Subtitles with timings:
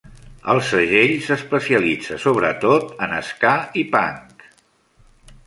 [0.51, 3.53] El segell s'especialitza sobre tot en ska
[3.83, 4.49] i punk.